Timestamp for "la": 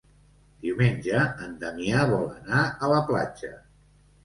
2.97-3.05